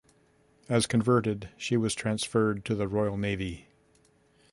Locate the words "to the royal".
2.65-3.17